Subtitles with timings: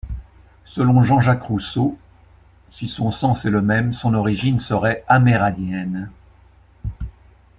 [0.65, 1.95] Selon Jacques Rousseau,
[2.71, 6.09] si son sens est le même, son origine serait amérindienne.